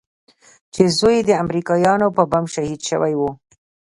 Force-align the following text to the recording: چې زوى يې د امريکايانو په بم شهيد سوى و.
چې 0.73 0.83
زوى 0.97 1.15
يې 1.17 1.23
د 1.29 1.31
امريکايانو 1.43 2.07
په 2.17 2.23
بم 2.31 2.45
شهيد 2.53 2.79
سوى 2.89 3.13
و. 3.19 3.21